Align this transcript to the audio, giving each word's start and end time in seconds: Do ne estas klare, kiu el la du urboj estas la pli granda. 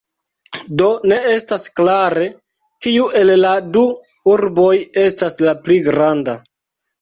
Do 0.81 0.85
ne 1.11 1.17
estas 1.33 1.67
klare, 1.79 2.29
kiu 2.85 3.05
el 3.19 3.33
la 3.43 3.51
du 3.77 3.85
urboj 4.33 4.73
estas 5.05 5.39
la 5.49 5.55
pli 5.69 5.79
granda. 5.91 6.37